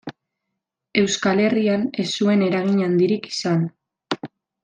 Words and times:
Euskal 1.01 1.41
Herrian 1.43 1.83
ez 2.05 2.07
zuen 2.21 2.43
eragin 2.47 2.81
handirik 2.87 3.31
izan. 3.35 3.71